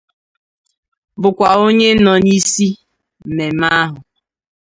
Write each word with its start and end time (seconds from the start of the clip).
bụkwa 1.21 1.47
onye 1.65 1.89
nọ 2.03 2.13
n'isi 2.25 2.67
mmemme 3.25 3.67
ahụ 3.81 3.99